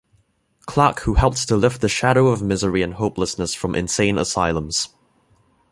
[0.65, 4.89] Clarke who helped to lift the shadow of misery and hopelessness from insane asylums.